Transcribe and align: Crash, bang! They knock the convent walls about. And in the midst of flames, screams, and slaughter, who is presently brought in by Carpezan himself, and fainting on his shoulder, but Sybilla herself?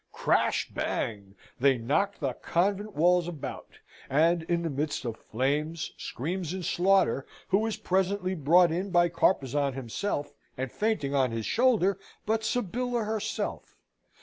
Crash, 0.13 0.67
bang! 0.71 1.35
They 1.59 1.77
knock 1.77 2.17
the 2.17 2.33
convent 2.33 2.95
walls 2.95 3.27
about. 3.27 3.69
And 4.09 4.41
in 4.41 4.63
the 4.63 4.69
midst 4.71 5.05
of 5.05 5.15
flames, 5.15 5.91
screams, 5.95 6.53
and 6.53 6.65
slaughter, 6.65 7.27
who 7.49 7.67
is 7.67 7.77
presently 7.77 8.33
brought 8.33 8.71
in 8.71 8.89
by 8.89 9.09
Carpezan 9.09 9.73
himself, 9.73 10.33
and 10.57 10.71
fainting 10.71 11.13
on 11.13 11.29
his 11.29 11.45
shoulder, 11.45 11.99
but 12.25 12.43
Sybilla 12.43 13.03
herself? 13.03 13.77